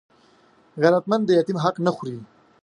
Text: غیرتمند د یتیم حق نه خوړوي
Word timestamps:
غیرتمند 0.81 1.23
د 1.25 1.29
یتیم 1.39 1.57
حق 1.63 1.75
نه 1.85 1.91
خوړوي 1.95 2.23